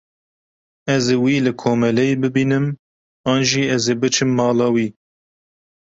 Ez 0.95 1.05
ê 1.15 1.17
wî 1.23 1.37
li 1.45 1.51
komeleyê 1.61 2.15
bibînim 2.21 2.65
an 3.31 3.39
jî 3.49 3.63
ez 3.75 3.85
ê 3.93 3.95
biçim 4.01 4.29
mala 4.39 4.67
wî. 4.75 4.87